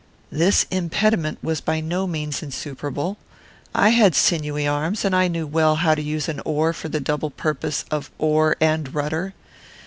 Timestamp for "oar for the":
6.43-6.99